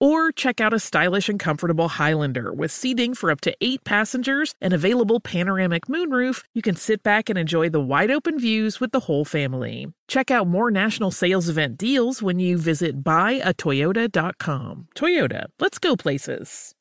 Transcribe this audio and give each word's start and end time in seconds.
Or 0.00 0.30
check 0.30 0.60
out 0.60 0.72
a 0.72 0.78
stylish 0.78 1.28
and 1.28 1.40
comfortable 1.40 1.88
Highlander 1.88 2.52
with 2.52 2.70
seating 2.70 3.14
for 3.14 3.32
up 3.32 3.40
to 3.42 3.56
eight 3.60 3.82
passengers 3.82 4.54
and 4.60 4.72
available 4.72 5.18
panoramic 5.18 5.86
moonroof. 5.86 6.44
You 6.54 6.62
can 6.62 6.76
sit 6.76 7.02
back 7.02 7.28
and 7.28 7.36
enjoy 7.36 7.68
the 7.68 7.80
wide 7.80 8.10
open 8.10 8.38
views 8.38 8.78
with 8.78 8.92
the 8.92 9.00
whole 9.00 9.24
family. 9.24 9.92
Check 10.06 10.30
out 10.30 10.46
more 10.46 10.70
national 10.70 11.10
sales 11.10 11.48
event 11.48 11.76
deals 11.78 12.22
when 12.22 12.38
you 12.38 12.58
visit 12.58 13.02
buyatoyota.com. 13.02 14.88
Toyota, 14.94 15.46
let's 15.58 15.78
go 15.78 15.96
places. 15.96 16.74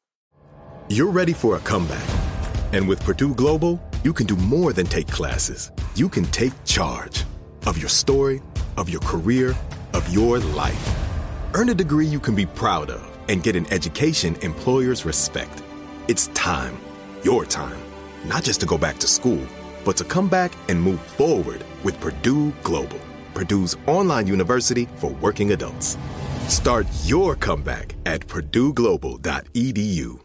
You're 0.90 1.12
ready 1.12 1.34
for 1.34 1.56
a 1.56 1.60
comeback. 1.60 2.08
And 2.72 2.88
with 2.88 3.04
Purdue 3.04 3.34
Global, 3.34 3.82
you 4.04 4.14
can 4.14 4.28
do 4.28 4.36
more 4.36 4.74
than 4.74 4.86
take 4.86 5.08
classes. 5.08 5.72
You 5.96 6.08
can 6.08 6.26
take 6.26 6.54
charge 6.66 7.26
of 7.66 7.78
your 7.78 7.90
story, 7.90 8.42
of 8.78 8.90
your 8.90 9.02
career, 9.02 9.56
of 9.94 10.08
your 10.14 10.40
life. 10.40 11.07
Earn 11.54 11.70
a 11.70 11.74
degree 11.74 12.06
you 12.06 12.20
can 12.20 12.36
be 12.36 12.46
proud 12.46 12.90
of 12.90 13.18
and 13.30 13.42
get 13.42 13.56
an 13.56 13.72
education 13.72 14.36
employers 14.42 15.06
respect. 15.06 15.64
It's 16.08 16.28
time, 16.28 16.78
your 17.24 17.46
time, 17.46 17.80
not 18.26 18.44
just 18.44 18.60
to 18.62 18.66
go 18.66 18.78
back 18.78 18.98
to 19.00 19.08
school, 19.08 19.46
but 19.86 19.96
to 19.98 20.04
come 20.04 20.28
back 20.28 20.52
and 20.68 20.82
move 20.82 21.00
forward 21.00 21.64
with 21.84 22.00
Purdue 22.02 22.52
Global, 22.64 23.00
Purdue's 23.34 23.78
online 23.88 24.28
university 24.28 24.90
for 24.96 25.12
working 25.22 25.54
adults. 25.54 25.98
Start 26.48 26.86
your 27.04 27.36
comeback 27.36 27.96
at 28.06 28.28
purdueglobal.edu. 28.28 30.20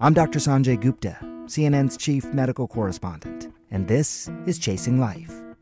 I'm 0.00 0.14
Dr. 0.14 0.38
Sanjay 0.38 0.80
Gupta, 0.80 1.18
CNN's 1.46 1.96
chief 1.96 2.24
medical 2.32 2.66
correspondent, 2.66 3.52
and 3.70 3.88
this 3.88 4.30
is 4.46 4.58
Chasing 4.58 5.00
Life. 5.00 5.39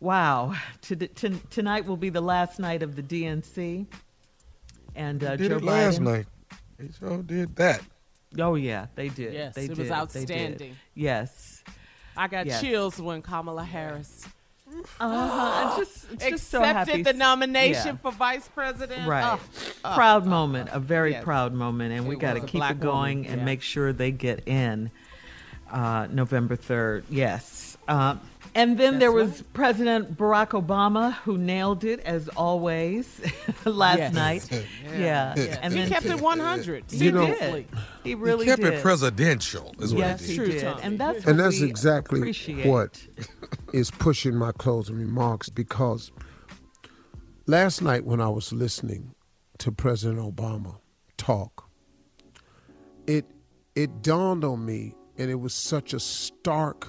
Wow, 0.00 0.54
to, 0.82 0.96
to, 0.96 1.30
tonight 1.50 1.86
will 1.86 1.96
be 1.96 2.10
the 2.10 2.20
last 2.20 2.58
night 2.58 2.82
of 2.82 2.96
the 2.96 3.02
DNC. 3.02 3.86
And 4.96 5.24
uh, 5.24 5.36
did 5.36 5.50
Joe 5.50 5.56
it 5.56 5.64
last 5.64 6.00
Biden. 6.00 6.04
night. 6.04 6.26
They 6.78 6.88
sure 6.98 7.22
did 7.22 7.56
that. 7.56 7.82
Oh 8.38 8.54
yeah, 8.56 8.86
they 8.94 9.08
did. 9.08 9.32
Yes, 9.32 9.54
they 9.54 9.64
it 9.64 9.68
did. 9.74 9.78
was 9.78 9.78
They 9.78 9.84
did. 9.84 9.92
outstanding. 9.92 10.76
Yes. 10.94 11.62
I 12.16 12.28
got 12.28 12.46
Yes. 12.46 12.60
chills 12.60 13.00
when 13.00 13.22
Kamala 13.22 13.64
Harris 13.64 14.24
Uh-huh. 15.00 15.70
I'm 15.72 15.78
just, 15.84 16.08
just 16.20 16.22
accepted 16.22 16.88
happy. 16.88 17.02
the 17.02 17.12
nomination 17.12 17.86
Yeah. 17.86 17.96
for 17.96 18.12
vice 18.12 18.48
president. 18.48 19.06
Right. 19.08 19.38
Oh, 19.84 19.94
proud 19.94 20.24
oh, 20.24 20.30
moment, 20.30 20.70
a 20.72 20.80
very 20.80 21.12
Yes. 21.12 21.24
proud 21.24 21.52
moment, 21.54 21.92
and 21.92 22.06
we 22.08 22.16
got 22.16 22.34
to 22.34 22.40
keep 22.40 22.62
it 22.62 22.80
going 22.80 23.18
woman, 23.18 23.30
and 23.32 23.40
yeah. 23.40 23.44
make 23.44 23.62
sure 23.62 23.92
they 23.92 24.10
get 24.10 24.46
in 24.48 24.90
uh, 25.70 26.06
November 26.10 26.56
3rd. 26.56 27.04
Yes. 27.10 27.73
Uh, 27.88 28.16
and 28.56 28.78
then 28.78 28.94
That's 28.94 29.00
there 29.00 29.12
was 29.12 29.30
right. 29.30 29.52
President 29.52 30.16
Barack 30.16 30.50
Obama 30.50 31.12
who 31.24 31.36
nailed 31.36 31.82
it 31.84 31.98
as 32.00 32.28
always 32.30 33.20
last 33.64 33.98
Yes. 33.98 34.14
night. 34.14 34.48
Yeah. 34.84 35.34
Yeah. 35.36 35.58
And 35.60 35.72
he 35.74 35.80
then 35.80 35.88
kept 35.88 36.06
to- 36.06 36.12
it 36.12 36.20
100. 36.20 36.84
He 36.90 37.06
You 37.06 37.12
know- 37.12 37.26
did. 37.26 37.66
He 38.04 38.14
really 38.14 38.44
he 38.44 38.50
kept 38.50 38.62
did. 38.62 38.74
it 38.74 38.82
presidential, 38.82 39.74
is 39.80 39.92
yes, 39.92 40.20
he 40.20 40.32
he 40.34 40.38
did. 40.38 40.44
True, 40.44 40.52
did. 40.74 40.78
And 40.84 40.98
that's 41.00 41.24
And 41.26 41.36
what 41.38 41.42
that's 41.44 41.60
we 41.60 41.66
exactly 41.68 42.20
appreciate. 42.20 42.66
what 42.66 43.04
is 43.72 43.90
pushing 43.90 44.36
my 44.36 44.52
closing 44.52 44.96
remarks 44.98 45.48
because 45.48 46.12
last 47.46 47.82
night 47.82 48.04
when 48.04 48.20
I 48.20 48.28
was 48.28 48.52
listening 48.52 49.14
to 49.58 49.72
President 49.72 50.20
Obama 50.20 50.76
talk, 51.16 51.68
it 53.06 53.26
it 53.74 54.02
dawned 54.02 54.44
on 54.44 54.64
me 54.64 54.94
and 55.18 55.30
it 55.30 55.40
was 55.40 55.54
such 55.54 55.92
a 55.92 56.00
stark 56.00 56.88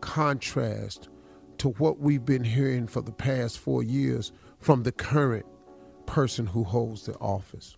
contrast 0.00 1.08
to 1.58 1.70
what 1.70 1.98
we've 1.98 2.24
been 2.24 2.44
hearing 2.44 2.86
for 2.86 3.02
the 3.02 3.12
past 3.12 3.58
four 3.58 3.82
years 3.82 4.32
from 4.58 4.82
the 4.82 4.92
current 4.92 5.46
person 6.06 6.46
who 6.46 6.64
holds 6.64 7.06
the 7.06 7.14
office. 7.14 7.76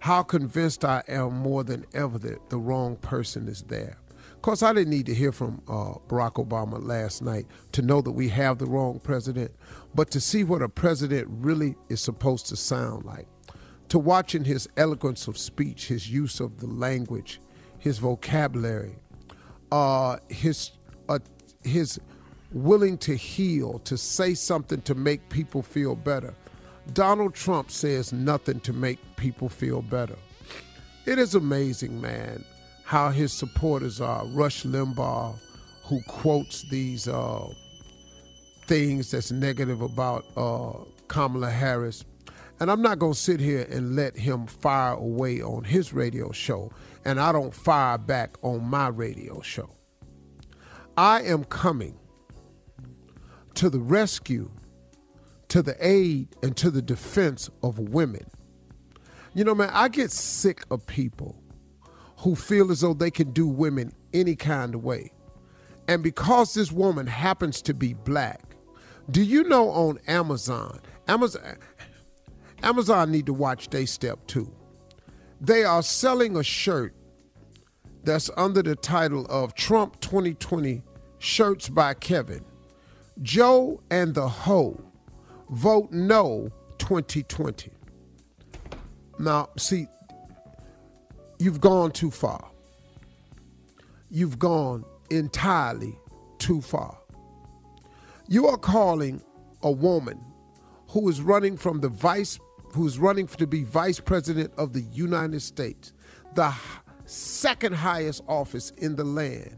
How 0.00 0.22
convinced 0.22 0.84
I 0.84 1.02
am 1.08 1.34
more 1.34 1.62
than 1.62 1.84
ever 1.92 2.18
that 2.18 2.48
the 2.48 2.58
wrong 2.58 2.96
person 2.96 3.48
is 3.48 3.62
there. 3.62 3.98
Of 4.34 4.42
course, 4.42 4.62
I 4.62 4.72
didn't 4.72 4.90
need 4.90 5.04
to 5.06 5.14
hear 5.14 5.32
from 5.32 5.60
uh, 5.68 5.94
Barack 6.08 6.42
Obama 6.42 6.82
last 6.82 7.20
night 7.20 7.46
to 7.72 7.82
know 7.82 8.00
that 8.00 8.12
we 8.12 8.28
have 8.28 8.56
the 8.56 8.64
wrong 8.64 8.98
president, 8.98 9.50
but 9.94 10.10
to 10.12 10.20
see 10.20 10.44
what 10.44 10.62
a 10.62 10.68
president 10.68 11.28
really 11.30 11.76
is 11.90 12.00
supposed 12.00 12.46
to 12.46 12.56
sound 12.56 13.04
like, 13.04 13.28
to 13.90 13.98
watching 13.98 14.44
his 14.44 14.66
eloquence 14.78 15.28
of 15.28 15.36
speech, 15.36 15.88
his 15.88 16.10
use 16.10 16.40
of 16.40 16.58
the 16.60 16.66
language, 16.66 17.40
his 17.78 17.98
vocabulary, 17.98 18.96
uh, 19.70 20.16
his 20.30 20.70
his 21.62 22.00
willing 22.52 22.98
to 22.98 23.16
heal, 23.16 23.78
to 23.80 23.96
say 23.96 24.34
something 24.34 24.82
to 24.82 24.94
make 24.94 25.28
people 25.28 25.62
feel 25.62 25.94
better. 25.94 26.34
Donald 26.92 27.34
Trump 27.34 27.70
says 27.70 28.12
nothing 28.12 28.60
to 28.60 28.72
make 28.72 28.98
people 29.16 29.48
feel 29.48 29.82
better. 29.82 30.16
It 31.06 31.18
is 31.18 31.34
amazing, 31.34 32.00
man, 32.00 32.44
how 32.84 33.10
his 33.10 33.32
supporters 33.32 34.00
are. 34.00 34.24
Rush 34.26 34.64
Limbaugh, 34.64 35.36
who 35.84 36.00
quotes 36.08 36.68
these 36.70 37.08
uh, 37.08 37.48
things 38.66 39.10
that's 39.10 39.30
negative 39.30 39.82
about 39.82 40.24
uh, 40.36 40.72
Kamala 41.08 41.50
Harris. 41.50 42.04
And 42.58 42.70
I'm 42.70 42.82
not 42.82 42.98
going 42.98 43.14
to 43.14 43.18
sit 43.18 43.40
here 43.40 43.66
and 43.70 43.96
let 43.96 44.16
him 44.16 44.46
fire 44.46 44.94
away 44.94 45.40
on 45.40 45.64
his 45.64 45.92
radio 45.92 46.30
show, 46.32 46.70
and 47.04 47.18
I 47.18 47.32
don't 47.32 47.54
fire 47.54 47.96
back 47.96 48.36
on 48.42 48.64
my 48.64 48.88
radio 48.88 49.40
show. 49.40 49.70
I 51.00 51.22
am 51.22 51.44
coming 51.44 51.98
to 53.54 53.70
the 53.70 53.80
rescue, 53.80 54.50
to 55.48 55.62
the 55.62 55.74
aid, 55.80 56.28
and 56.42 56.54
to 56.58 56.70
the 56.70 56.82
defense 56.82 57.48
of 57.62 57.78
women. 57.78 58.26
You 59.32 59.44
know, 59.44 59.54
man, 59.54 59.70
I 59.72 59.88
get 59.88 60.10
sick 60.10 60.62
of 60.70 60.86
people 60.86 61.42
who 62.18 62.34
feel 62.34 62.70
as 62.70 62.82
though 62.82 62.92
they 62.92 63.10
can 63.10 63.30
do 63.30 63.48
women 63.48 63.94
any 64.12 64.36
kind 64.36 64.74
of 64.74 64.84
way. 64.84 65.10
And 65.88 66.02
because 66.02 66.52
this 66.52 66.70
woman 66.70 67.06
happens 67.06 67.62
to 67.62 67.72
be 67.72 67.94
black, 67.94 68.54
do 69.10 69.22
you 69.22 69.44
know 69.44 69.70
on 69.70 70.00
Amazon, 70.06 70.80
Amazon 71.08 71.56
Amazon 72.62 73.10
need 73.10 73.24
to 73.24 73.32
watch 73.32 73.70
they 73.70 73.86
step 73.86 74.26
too. 74.26 74.52
They 75.40 75.64
are 75.64 75.82
selling 75.82 76.36
a 76.36 76.44
shirt 76.44 76.94
that's 78.02 78.30
under 78.36 78.62
the 78.62 78.76
title 78.76 79.26
of 79.28 79.54
Trump 79.54 80.00
2020 80.00 80.82
Shirts 81.18 81.68
by 81.68 81.94
Kevin. 81.94 82.44
Joe 83.22 83.82
and 83.90 84.14
the 84.14 84.26
Ho 84.26 84.80
vote 85.50 85.90
no 85.92 86.50
2020. 86.78 87.70
Now, 89.18 89.50
see, 89.58 89.86
you've 91.38 91.60
gone 91.60 91.90
too 91.90 92.10
far. 92.10 92.50
You've 94.10 94.38
gone 94.38 94.84
entirely 95.10 95.98
too 96.38 96.62
far. 96.62 96.98
You 98.28 98.46
are 98.46 98.56
calling 98.56 99.22
a 99.62 99.70
woman 99.70 100.18
who 100.88 101.08
is 101.08 101.20
running 101.20 101.56
from 101.56 101.80
the 101.80 101.88
vice 101.88 102.38
who's 102.72 102.98
running 102.98 103.26
to 103.26 103.46
be 103.46 103.64
vice 103.64 104.00
president 104.00 104.52
of 104.56 104.72
the 104.72 104.82
United 104.82 105.42
States, 105.42 105.92
the 106.34 106.54
second 107.10 107.74
highest 107.74 108.22
office 108.28 108.70
in 108.78 108.94
the 108.94 109.04
land, 109.04 109.56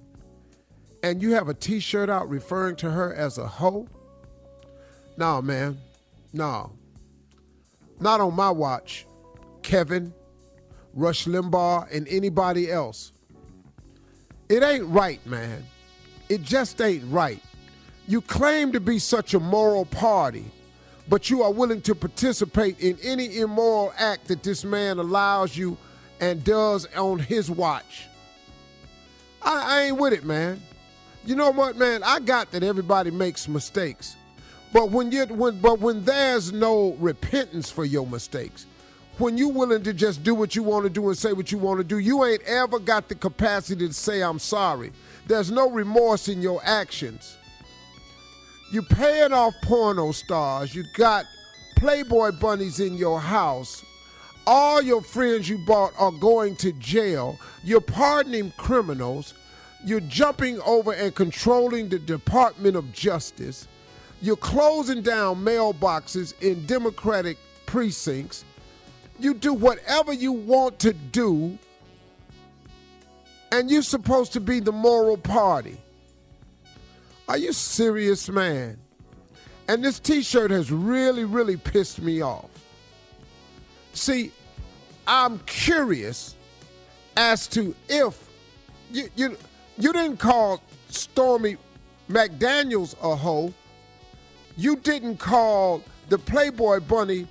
and 1.03 1.21
you 1.21 1.35
have 1.35 1.49
a 1.49 1.55
t-shirt 1.55 2.09
out 2.09 2.29
referring 2.29 2.77
to 2.77 2.91
her 2.91 3.15
as 3.15 3.37
a 3.37 3.47
hoe? 3.47 3.87
No, 5.19 5.43
man. 5.43 5.79
No. 6.33 6.73
Not 8.01 8.21
on 8.21 8.35
my 8.35 8.51
watch. 8.51 9.07
Kevin, 9.63 10.15
Rush 10.95 11.27
Limbaugh, 11.27 11.95
and 11.95 12.09
anybody 12.09 12.71
else. 12.71 13.13
It 14.49 14.63
ain't 14.63 14.87
right, 14.87 15.25
man. 15.27 15.65
It 16.29 16.43
just 16.43 16.81
ain't 16.81 17.05
right. 17.13 17.43
You 18.09 18.23
claim 18.23 18.73
to 18.73 18.81
be 18.81 18.99
such 18.99 19.35
a 19.35 19.41
moral 19.41 19.85
party, 19.85 20.47
but 21.09 21.29
you 21.29 21.43
are 21.43 21.53
willing 21.53 21.83
to 21.83 21.95
participate 21.95 22.81
in 22.81 22.99
any 23.03 23.39
immoral 23.39 23.93
act 23.99 24.29
that 24.29 24.43
this 24.43 24.65
man 24.65 24.99
allows 24.99 25.57
you 25.57 25.77
and 26.23 26.45
does 26.45 26.87
on 26.95 27.19
his 27.19 27.51
watch. 27.51 28.07
I, 29.43 29.65
I 29.67 29.83
ain't 29.83 29.99
with 29.99 30.13
it, 30.13 30.25
man. 30.25 30.63
You 31.27 31.35
know 31.35 31.51
what, 31.51 31.77
man? 31.77 32.03
I 32.05 32.21
got 32.21 32.53
that 32.53 32.63
everybody 32.63 33.11
makes 33.11 33.49
mistakes. 33.49 34.15
But 34.73 34.91
when 34.91 35.11
you 35.11 35.27
when 35.27 35.61
but 35.61 35.81
when 35.81 36.05
there's 36.05 36.53
no 36.53 36.93
repentance 37.01 37.71
for 37.71 37.85
your 37.85 38.07
mistakes, 38.07 38.67
when 39.19 39.37
you're 39.37 39.53
willing 39.53 39.83
to 39.83 39.93
just 39.93 40.23
do 40.23 40.33
what 40.35 40.55
you 40.55 40.63
want 40.63 40.85
to 40.85 40.91
do 40.91 41.09
and 41.09 41.19
say 41.19 41.33
what 41.33 41.51
you 41.51 41.59
want 41.59 41.79
to 41.79 41.85
do, 41.85 41.99
you 41.99 42.25
ain't 42.25 42.43
ever 42.45 42.79
got 42.79 43.09
the 43.09 43.17
capacity 43.17 43.89
to 43.89 43.93
say 43.93 44.23
I'm 44.23 44.39
sorry. 44.39 44.93
There's 45.27 45.51
no 45.51 45.71
remorse 45.71 46.29
in 46.29 46.41
your 46.41 46.61
actions. 46.65 47.37
You're 48.73 48.85
paying 48.85 49.33
off 49.33 49.55
porno 49.65 50.13
stars. 50.13 50.73
You 50.73 50.85
got 50.95 51.25
Playboy 51.77 52.39
bunnies 52.41 52.79
in 52.79 52.95
your 52.95 53.21
house. 53.21 53.85
All 54.47 54.83
your 54.83 55.03
friends 55.03 55.49
you 55.49 55.59
bought 55.59 55.93
are 55.99 56.11
going 56.11 56.57
to 56.57 56.73
jail. 56.73 57.39
You're 57.63 57.81
pardoning 57.81 58.53
criminals. 58.57 59.35
You're 59.85 60.01
jumping 60.01 60.61
over 60.63 60.93
and 60.93 61.15
controlling 61.15 61.89
the 61.89 61.99
Department 61.99 62.77
of 62.77 62.93
Justice. 62.93 63.69
You're 64.21 64.37
closing 64.37 65.03
down 65.03 65.45
mailboxes 65.45 66.41
in 66.41 66.67
Democratic 66.67 67.39
precincts. 67.67 68.45
You 69.19 69.35
do 69.35 69.55
whatever 69.55 70.13
you 70.13 70.33
want 70.33 70.79
to 70.81 70.93
do, 70.93 71.59
and 73.51 73.71
you're 73.71 73.83
supposed 73.83 74.33
to 74.33 74.41
be 74.41 74.61
the 74.61 74.73
moral 74.73 75.17
party. 75.17 75.79
Are 77.29 77.39
you 77.39 77.53
serious, 77.53 78.29
man? 78.29 78.79
And 79.69 79.85
this 79.85 79.99
t 79.99 80.23
shirt 80.23 80.51
has 80.51 80.71
really, 80.71 81.25
really 81.25 81.57
pissed 81.57 82.01
me 82.01 82.21
off. 82.21 82.52
See, 83.93 84.33
I'm 85.07 85.39
curious 85.41 86.35
as 87.17 87.47
to 87.49 87.75
if 87.89 88.29
you, 88.91 89.09
you, 89.17 89.37
you 89.79 89.93
didn't 89.93 90.19
call 90.19 90.63
Stormy 90.89 91.57
McDaniels 92.09 92.95
a 93.03 93.17
hoe. 93.17 93.53
You 94.57 94.77
didn't 94.77 95.17
call 95.19 95.83
the 96.09 96.19
Playboy 96.19 96.81
Bunny 96.81 97.27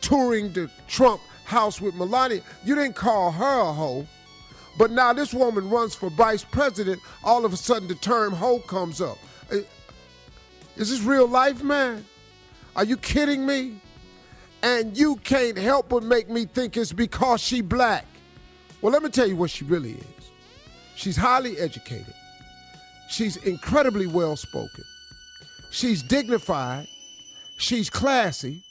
touring 0.00 0.52
the 0.52 0.70
Trump 0.88 1.20
house 1.44 1.80
with 1.80 1.94
Melania. 1.94 2.42
You 2.64 2.74
didn't 2.74 2.96
call 2.96 3.32
her 3.32 3.60
a 3.60 3.72
hoe. 3.72 4.06
But 4.78 4.92
now 4.92 5.12
this 5.12 5.34
woman 5.34 5.68
runs 5.68 5.94
for 5.94 6.10
vice 6.10 6.44
president. 6.44 7.00
All 7.24 7.44
of 7.44 7.52
a 7.52 7.56
sudden, 7.56 7.88
the 7.88 7.96
term 7.96 8.32
hoe 8.32 8.60
comes 8.60 9.00
up. 9.00 9.18
Is 9.50 10.90
this 10.90 11.00
real 11.02 11.26
life, 11.26 11.62
man? 11.62 12.04
Are 12.76 12.84
you 12.84 12.96
kidding 12.96 13.44
me? 13.44 13.80
And 14.62 14.96
you 14.96 15.16
can't 15.16 15.56
help 15.56 15.88
but 15.88 16.02
make 16.02 16.28
me 16.28 16.44
think 16.44 16.76
it's 16.76 16.92
because 16.92 17.40
she 17.40 17.62
black. 17.62 18.04
Well, 18.82 18.92
let 18.92 19.02
me 19.02 19.10
tell 19.10 19.26
you 19.26 19.36
what 19.36 19.50
she 19.50 19.64
really 19.64 19.92
is. 19.92 20.30
She's 20.94 21.16
highly 21.16 21.58
educated. 21.58 22.14
She's 23.08 23.36
incredibly 23.38 24.06
well 24.06 24.36
spoken. 24.36 24.84
She's 25.70 26.02
dignified. 26.02 26.86
She's 27.58 27.88
classy. 27.90 28.62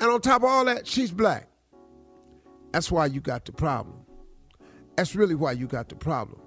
And 0.00 0.10
on 0.10 0.20
top 0.20 0.42
of 0.42 0.48
all 0.48 0.64
that, 0.66 0.86
she's 0.86 1.10
black. 1.10 1.48
That's 2.72 2.90
why 2.90 3.06
you 3.06 3.20
got 3.20 3.44
the 3.44 3.52
problem. 3.52 4.04
That's 4.96 5.14
really 5.14 5.34
why 5.34 5.52
you 5.52 5.66
got 5.66 5.88
the 5.88 5.96
problem. 5.96 6.39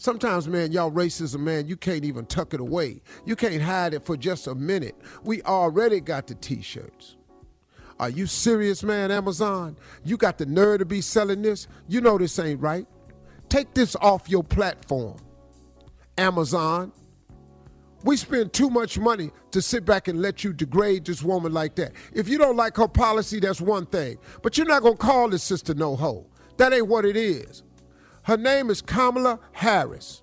Sometimes, 0.00 0.48
man, 0.48 0.72
y'all 0.72 0.90
racism, 0.90 1.40
man, 1.40 1.66
you 1.66 1.76
can't 1.76 2.06
even 2.06 2.24
tuck 2.24 2.54
it 2.54 2.60
away. 2.60 3.02
You 3.26 3.36
can't 3.36 3.60
hide 3.60 3.92
it 3.92 4.02
for 4.02 4.16
just 4.16 4.46
a 4.46 4.54
minute. 4.54 4.96
We 5.24 5.42
already 5.42 6.00
got 6.00 6.26
the 6.26 6.36
t 6.36 6.62
shirts. 6.62 7.16
Are 7.98 8.08
you 8.08 8.24
serious, 8.24 8.82
man, 8.82 9.10
Amazon? 9.10 9.76
You 10.02 10.16
got 10.16 10.38
the 10.38 10.46
nerve 10.46 10.78
to 10.78 10.86
be 10.86 11.02
selling 11.02 11.42
this? 11.42 11.68
You 11.86 12.00
know 12.00 12.16
this 12.16 12.38
ain't 12.38 12.62
right. 12.62 12.86
Take 13.50 13.74
this 13.74 13.94
off 13.96 14.26
your 14.26 14.42
platform, 14.42 15.18
Amazon. 16.16 16.92
We 18.02 18.16
spend 18.16 18.54
too 18.54 18.70
much 18.70 18.98
money 18.98 19.30
to 19.50 19.60
sit 19.60 19.84
back 19.84 20.08
and 20.08 20.22
let 20.22 20.42
you 20.42 20.54
degrade 20.54 21.04
this 21.04 21.22
woman 21.22 21.52
like 21.52 21.74
that. 21.74 21.92
If 22.14 22.26
you 22.26 22.38
don't 22.38 22.56
like 22.56 22.74
her 22.78 22.88
policy, 22.88 23.38
that's 23.38 23.60
one 23.60 23.84
thing. 23.84 24.16
But 24.42 24.56
you're 24.56 24.66
not 24.66 24.80
going 24.80 24.96
to 24.96 24.98
call 24.98 25.28
this 25.28 25.42
sister 25.42 25.74
no 25.74 25.94
hoe. 25.94 26.26
That 26.56 26.72
ain't 26.72 26.88
what 26.88 27.04
it 27.04 27.16
is. 27.18 27.64
Her 28.22 28.36
name 28.36 28.70
is 28.70 28.82
Kamala 28.82 29.38
Harris. 29.52 30.22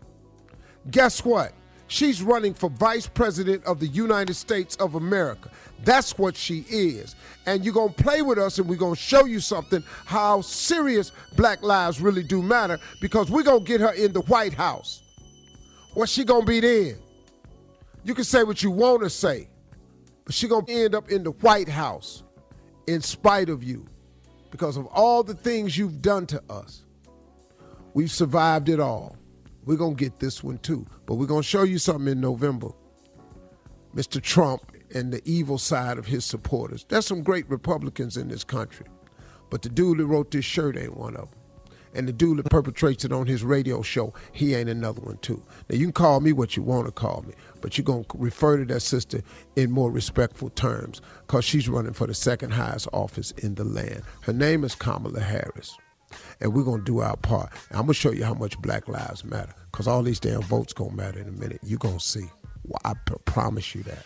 Guess 0.89 1.25
what? 1.25 1.53
She's 1.87 2.21
running 2.21 2.53
for 2.53 2.69
vice 2.69 3.07
president 3.07 3.63
of 3.63 3.79
the 3.79 3.87
United 3.87 4.33
States 4.33 4.75
of 4.75 4.95
America. 4.95 5.49
That's 5.83 6.17
what 6.17 6.35
she 6.35 6.65
is. 6.69 7.15
And 7.45 7.63
you're 7.63 7.73
going 7.73 7.93
to 7.93 8.03
play 8.03 8.21
with 8.21 8.37
us 8.37 8.59
and 8.59 8.67
we're 8.67 8.75
going 8.75 8.95
to 8.95 9.01
show 9.01 9.25
you 9.25 9.39
something 9.39 9.83
how 10.05 10.41
serious 10.41 11.13
black 11.35 11.63
lives 11.63 12.01
really 12.01 12.23
do 12.23 12.41
matter 12.41 12.77
because 12.99 13.31
we're 13.31 13.43
going 13.43 13.63
to 13.63 13.65
get 13.65 13.79
her 13.79 13.93
in 13.93 14.11
the 14.11 14.21
White 14.21 14.53
House. 14.53 15.01
What's 15.93 16.11
she 16.11 16.25
going 16.25 16.41
to 16.41 16.47
be 16.47 16.59
then? 16.59 16.97
You 18.03 18.13
can 18.13 18.25
say 18.25 18.43
what 18.43 18.61
you 18.61 18.71
want 18.71 19.03
to 19.03 19.09
say, 19.09 19.47
but 20.25 20.33
she 20.33 20.47
going 20.47 20.65
to 20.65 20.71
end 20.73 20.93
up 20.93 21.09
in 21.09 21.23
the 21.23 21.31
White 21.31 21.69
House 21.69 22.23
in 22.85 23.01
spite 23.01 23.49
of 23.49 23.63
you 23.63 23.85
because 24.51 24.77
of 24.77 24.85
all 24.87 25.23
the 25.23 25.33
things 25.33 25.77
you've 25.77 26.01
done 26.01 26.25
to 26.27 26.41
us. 26.49 26.83
We've 27.97 28.11
survived 28.11 28.69
it 28.69 28.79
all. 28.79 29.17
We're 29.65 29.75
going 29.75 29.95
to 29.95 30.03
get 30.03 30.19
this 30.19 30.43
one 30.43 30.59
too. 30.59 30.85
But 31.07 31.15
we're 31.15 31.25
going 31.25 31.41
to 31.41 31.47
show 31.47 31.63
you 31.63 31.79
something 31.79 32.11
in 32.11 32.21
November. 32.21 32.67
Mr. 33.95 34.21
Trump 34.21 34.71
and 34.93 35.11
the 35.11 35.19
evil 35.25 35.57
side 35.57 35.97
of 35.97 36.05
his 36.05 36.23
supporters. 36.23 36.85
There's 36.87 37.07
some 37.07 37.23
great 37.23 37.49
Republicans 37.49 38.15
in 38.15 38.27
this 38.27 38.43
country. 38.43 38.85
But 39.49 39.63
the 39.63 39.69
dude 39.69 39.97
that 39.97 40.05
wrote 40.05 40.29
this 40.29 40.45
shirt 40.45 40.77
ain't 40.77 40.95
one 40.95 41.15
of 41.15 41.31
them. 41.31 41.39
And 41.95 42.07
the 42.07 42.13
dude 42.13 42.37
that 42.37 42.51
perpetrates 42.51 43.03
it 43.03 43.11
on 43.11 43.25
his 43.25 43.43
radio 43.43 43.81
show, 43.81 44.13
he 44.31 44.53
ain't 44.53 44.69
another 44.69 45.01
one 45.01 45.17
too. 45.17 45.41
Now 45.67 45.77
you 45.77 45.87
can 45.87 45.93
call 45.93 46.19
me 46.19 46.33
what 46.33 46.55
you 46.55 46.61
want 46.61 46.85
to 46.85 46.91
call 46.91 47.23
me, 47.27 47.33
but 47.61 47.79
you're 47.79 47.85
gonna 47.85 48.05
refer 48.13 48.57
to 48.57 48.65
that 48.65 48.81
sister 48.81 49.23
in 49.55 49.71
more 49.71 49.89
respectful 49.89 50.51
terms, 50.51 51.01
cause 51.25 51.45
she's 51.45 51.67
running 51.67 51.93
for 51.93 52.05
the 52.05 52.13
second 52.13 52.51
highest 52.51 52.87
office 52.93 53.31
in 53.31 53.55
the 53.55 53.63
land. 53.63 54.03
Her 54.21 54.33
name 54.33 54.63
is 54.63 54.75
Kamala 54.75 55.21
Harris 55.21 55.75
and 56.39 56.53
we're 56.53 56.63
gonna 56.63 56.83
do 56.83 56.99
our 56.99 57.17
part. 57.17 57.51
And 57.69 57.77
I'm 57.79 57.83
gonna 57.83 57.93
show 57.93 58.11
you 58.11 58.23
how 58.23 58.33
much 58.33 58.59
Black 58.59 58.87
Lives 58.87 59.23
Matter, 59.23 59.53
cause 59.71 59.87
all 59.87 60.03
these 60.03 60.19
damn 60.19 60.41
votes 60.41 60.73
gonna 60.73 60.93
matter 60.93 61.19
in 61.19 61.27
a 61.27 61.31
minute. 61.31 61.59
You're 61.63 61.79
gonna 61.79 61.99
see. 61.99 62.29
Well, 62.65 62.81
I 62.83 62.93
promise 63.25 63.73
you 63.75 63.83
that. 63.83 64.05